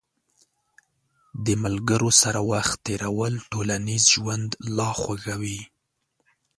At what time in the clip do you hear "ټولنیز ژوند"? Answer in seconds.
3.51-4.49